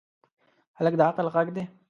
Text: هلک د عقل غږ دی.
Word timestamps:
هلک 0.77 0.93
د 0.99 1.01
عقل 1.09 1.27
غږ 1.35 1.47
دی. 1.55 1.63